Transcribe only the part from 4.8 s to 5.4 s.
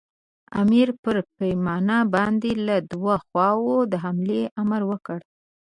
وکړ.